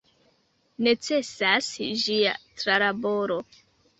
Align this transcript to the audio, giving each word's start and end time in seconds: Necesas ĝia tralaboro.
Necesas 0.87 1.69
ĝia 2.05 2.33
tralaboro. 2.63 3.39